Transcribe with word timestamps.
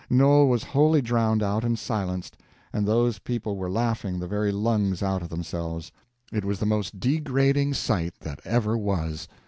Noel 0.09 0.47
was 0.47 0.63
wholly 0.63 1.03
drowned 1.03 1.43
out 1.43 1.63
and 1.63 1.77
silenced, 1.77 2.35
and 2.73 2.87
those 2.87 3.19
people 3.19 3.55
were 3.55 3.69
laughing 3.69 4.17
the 4.17 4.25
very 4.25 4.51
lungs 4.51 5.03
out 5.03 5.21
of 5.21 5.29
themselves. 5.29 5.91
It 6.33 6.43
was 6.43 6.57
the 6.57 6.65
most 6.65 6.99
degrading 6.99 7.75
sight 7.75 8.15
that 8.21 8.39
ever 8.43 8.75
was. 8.75 9.27